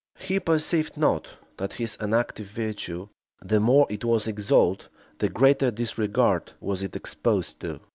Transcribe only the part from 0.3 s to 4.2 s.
perceived not, that his unactive virtue, the more it